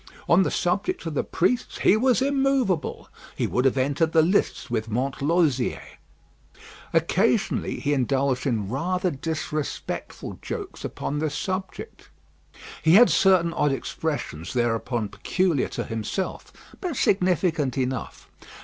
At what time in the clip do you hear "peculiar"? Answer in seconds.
15.09-15.67